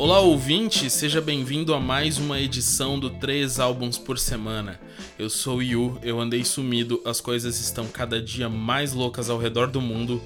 [0.00, 4.80] Olá ouvinte, seja bem-vindo a mais uma edição do Três Álbuns por Semana.
[5.18, 9.66] Eu sou Yu, eu andei sumido, as coisas estão cada dia mais loucas ao redor
[9.66, 10.18] do mundo,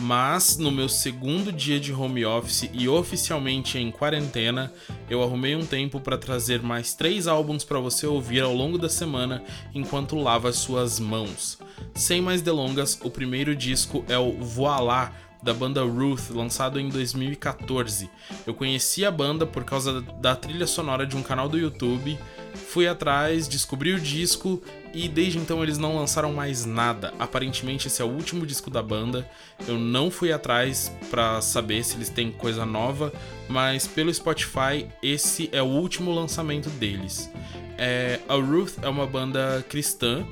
[0.00, 4.70] mas no meu segundo dia de home office e oficialmente em quarentena,
[5.08, 8.90] eu arrumei um tempo para trazer mais três álbuns para você ouvir ao longo da
[8.90, 9.42] semana
[9.74, 11.58] enquanto lava suas mãos.
[11.94, 15.10] Sem mais delongas, o primeiro disco é o Voilá
[15.42, 18.08] da banda Ruth, lançado em 2014.
[18.46, 22.18] Eu conheci a banda por causa da trilha sonora de um canal do YouTube,
[22.54, 24.62] fui atrás, descobri o disco
[24.94, 27.12] e desde então eles não lançaram mais nada.
[27.18, 29.28] Aparentemente esse é o último disco da banda.
[29.66, 33.12] Eu não fui atrás para saber se eles têm coisa nova,
[33.48, 37.30] mas pelo Spotify esse é o último lançamento deles.
[37.76, 40.24] É, a Ruth é uma banda cristã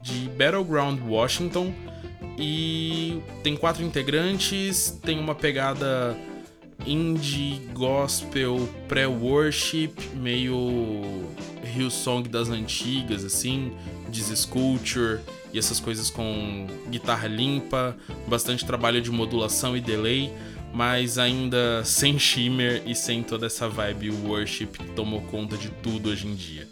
[0.00, 1.72] de Battleground, Washington
[2.42, 6.18] e tem quatro integrantes, tem uma pegada
[6.84, 11.28] indie, gospel, pré-worship, meio
[11.76, 13.72] Hillsong das antigas, assim,
[14.10, 15.20] Diz Culture
[15.52, 20.32] e essas coisas com guitarra limpa, bastante trabalho de modulação e delay,
[20.74, 26.10] mas ainda sem shimmer e sem toda essa vibe worship que tomou conta de tudo
[26.10, 26.66] hoje em dia.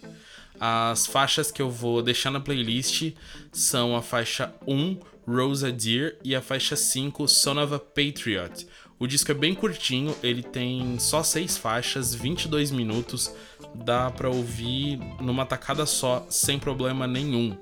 [0.58, 3.12] As faixas que eu vou deixar na playlist
[3.52, 4.98] são a faixa 1,
[5.30, 8.66] Rosa Deer e a faixa 5, Son of a Patriot.
[8.98, 13.32] O disco é bem curtinho, ele tem só 6 faixas, 22 minutos,
[13.74, 17.56] dá para ouvir numa tacada só, sem problema nenhum.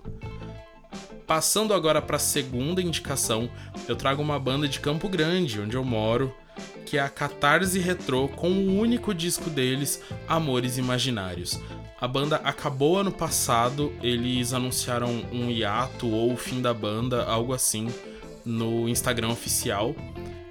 [1.27, 3.50] Passando agora para a segunda indicação,
[3.86, 6.34] eu trago uma banda de Campo Grande, onde eu moro,
[6.84, 11.60] que é a Catarse Retro, com o único disco deles, Amores Imaginários.
[12.00, 17.52] A banda acabou ano passado, eles anunciaram um hiato ou o fim da banda, algo
[17.52, 17.88] assim,
[18.44, 19.94] no Instagram oficial.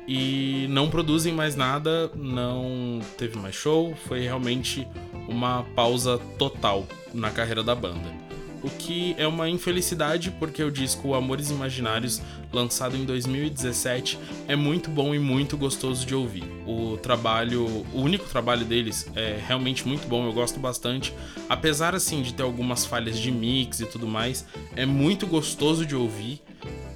[0.07, 4.87] E não produzem mais nada, não teve mais show, foi realmente
[5.27, 8.27] uma pausa total na carreira da banda
[8.63, 14.89] o que é uma infelicidade porque o disco Amores Imaginários, lançado em 2017, é muito
[14.89, 16.43] bom e muito gostoso de ouvir.
[16.65, 21.13] O trabalho, o único trabalho deles é realmente muito bom, eu gosto bastante.
[21.49, 25.95] Apesar assim de ter algumas falhas de mix e tudo mais, é muito gostoso de
[25.95, 26.41] ouvir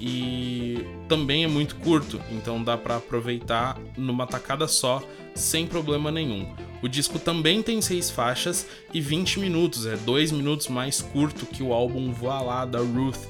[0.00, 5.02] e também é muito curto, então dá para aproveitar numa tacada só,
[5.34, 6.52] sem problema nenhum.
[6.82, 11.62] O disco também tem seis faixas e 20 minutos, é dois minutos mais curto que
[11.62, 13.20] o álbum Voilá da Ruth.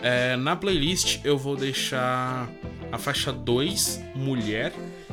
[0.00, 2.50] É, na playlist eu vou deixar
[2.90, 4.72] a faixa 2, Mulher,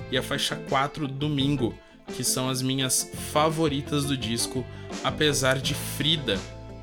[0.09, 1.77] e a faixa 4, Domingo,
[2.15, 4.65] que são as minhas favoritas do disco,
[5.03, 6.39] apesar de Frida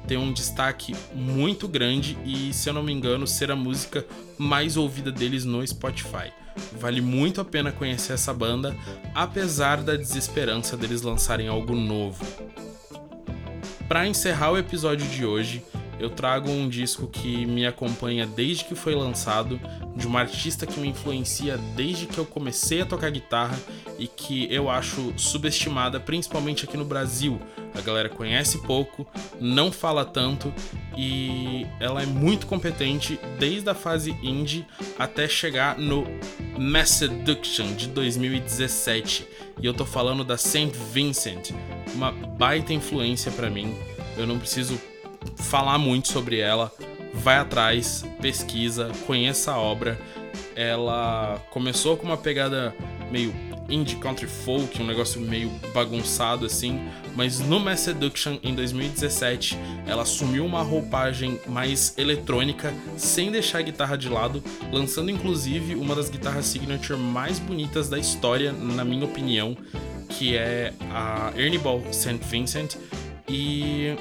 [0.06, 4.04] ter um destaque muito grande e, se eu não me engano, ser a música
[4.36, 6.30] mais ouvida deles no Spotify.
[6.72, 8.76] Vale muito a pena conhecer essa banda,
[9.14, 12.24] apesar da desesperança deles lançarem algo novo.
[13.88, 15.62] Para encerrar o episódio de hoje,
[15.98, 19.60] eu trago um disco que me acompanha desde que foi lançado,
[19.94, 23.56] de uma artista que me influencia desde que eu comecei a tocar guitarra
[23.98, 27.40] e que eu acho subestimada, principalmente aqui no Brasil.
[27.74, 29.06] A galera conhece pouco,
[29.40, 30.52] não fala tanto
[30.96, 34.66] e ela é muito competente desde a fase indie
[34.98, 36.04] até chegar no
[36.58, 39.26] Mass Seduction de 2017.
[39.60, 41.50] E eu tô falando da Saint Vincent,
[41.94, 43.74] uma baita influência para mim.
[44.16, 44.80] Eu não preciso
[45.36, 46.72] falar muito sobre ela.
[47.12, 49.98] Vai atrás, pesquisa, conheça a obra.
[50.56, 52.74] Ela começou com uma pegada
[53.10, 53.32] meio
[53.74, 56.80] indie country folk, um negócio meio bagunçado assim,
[57.16, 63.62] mas no Mass Seduction em 2017 ela assumiu uma roupagem mais eletrônica, sem deixar a
[63.62, 64.42] guitarra de lado,
[64.72, 69.56] lançando inclusive uma das guitarras signature mais bonitas da história, na minha opinião,
[70.08, 72.18] que é a Ernie Ball St.
[72.22, 72.76] Vincent.
[73.28, 73.96] E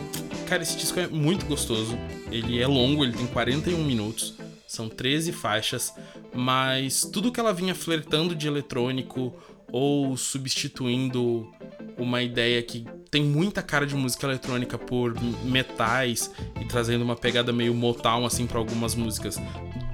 [0.48, 1.98] cara, esse disco é muito gostoso.
[2.32, 4.36] Ele é longo, ele tem 41 minutos.
[4.68, 5.94] São 13 faixas,
[6.34, 9.34] mas tudo que ela vinha flertando de eletrônico
[9.74, 11.52] ou substituindo
[11.98, 16.30] uma ideia que tem muita cara de música eletrônica por metais
[16.62, 19.42] e trazendo uma pegada meio Motown assim para algumas músicas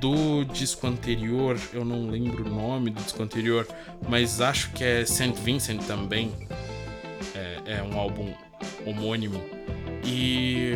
[0.02, 3.66] do disco anterior, eu não lembro o nome do disco anterior,
[4.10, 5.34] mas acho que é St.
[5.42, 6.34] Vincent também.
[7.34, 8.34] É, é um álbum
[8.86, 9.42] homônimo.
[10.04, 10.74] E.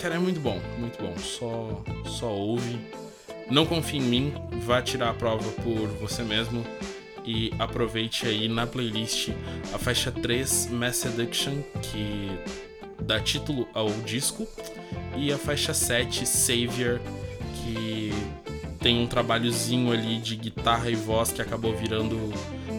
[0.00, 1.16] Cara, é muito bom, muito bom.
[1.16, 2.76] Só, só ouve.
[3.48, 4.32] Não confie em mim,
[4.64, 6.64] vá tirar a prova por você mesmo
[7.30, 9.28] e aproveite aí na playlist
[9.72, 12.28] a faixa 3 Mass Seduction, que
[13.00, 14.48] dá título ao disco,
[15.16, 17.00] e a faixa 7 Savior,
[17.54, 18.10] que
[18.80, 22.18] tem um trabalhozinho ali de guitarra e voz que acabou virando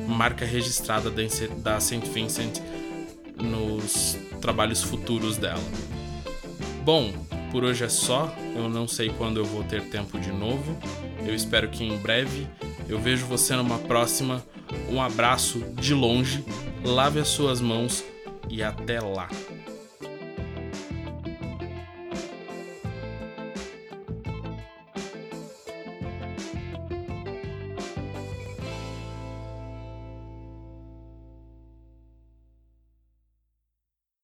[0.08, 2.10] marca registrada da St.
[2.10, 2.60] Vincent
[3.42, 5.64] nos trabalhos futuros dela.
[6.84, 7.14] Bom,
[7.52, 8.34] por hoje é só.
[8.56, 10.78] Eu não sei quando eu vou ter tempo de novo.
[11.26, 12.48] Eu espero que em breve
[12.92, 14.44] eu vejo você numa próxima.
[14.90, 16.44] Um abraço de longe,
[16.84, 18.04] lave as suas mãos
[18.50, 19.30] e até lá.